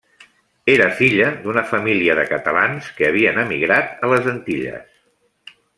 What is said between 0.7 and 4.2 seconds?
Era filla d'una família de catalans que havien emigrat a